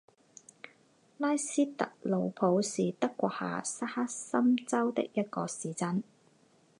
[1.19, 6.01] 拉斯特鲁普是德国下萨克森州的一个市镇。